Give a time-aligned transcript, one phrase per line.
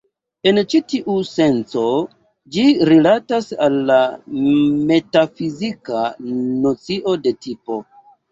[0.49, 1.83] En ĉi tiu senco,
[2.55, 3.99] ĝi rilatas al la
[4.93, 6.01] metafizika
[6.65, 7.79] nocio de 'tipo'.